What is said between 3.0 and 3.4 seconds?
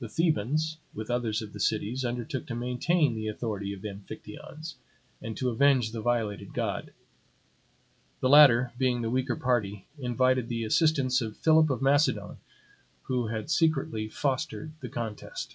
the